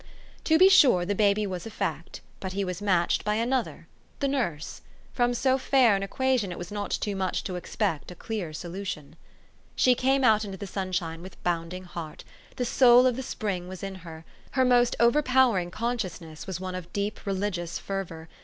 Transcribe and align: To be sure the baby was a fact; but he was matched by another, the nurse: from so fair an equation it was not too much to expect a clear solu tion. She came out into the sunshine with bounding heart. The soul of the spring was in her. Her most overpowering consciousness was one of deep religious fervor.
To 0.45 0.57
be 0.57 0.67
sure 0.67 1.05
the 1.05 1.13
baby 1.13 1.45
was 1.45 1.67
a 1.67 1.69
fact; 1.69 2.21
but 2.39 2.53
he 2.53 2.65
was 2.65 2.81
matched 2.81 3.23
by 3.23 3.35
another, 3.35 3.87
the 4.19 4.27
nurse: 4.27 4.81
from 5.13 5.35
so 5.35 5.59
fair 5.59 5.95
an 5.95 6.01
equation 6.01 6.51
it 6.51 6.57
was 6.57 6.71
not 6.71 6.89
too 6.89 7.15
much 7.15 7.43
to 7.43 7.55
expect 7.55 8.09
a 8.09 8.15
clear 8.15 8.49
solu 8.49 8.83
tion. 8.83 9.15
She 9.75 9.93
came 9.93 10.23
out 10.23 10.43
into 10.43 10.57
the 10.57 10.65
sunshine 10.65 11.21
with 11.21 11.43
bounding 11.43 11.83
heart. 11.83 12.23
The 12.55 12.65
soul 12.65 13.05
of 13.05 13.15
the 13.15 13.21
spring 13.21 13.67
was 13.67 13.83
in 13.83 13.93
her. 14.01 14.25
Her 14.53 14.65
most 14.65 14.95
overpowering 14.99 15.69
consciousness 15.69 16.47
was 16.47 16.59
one 16.59 16.73
of 16.73 16.91
deep 16.93 17.23
religious 17.27 17.77
fervor. 17.77 18.27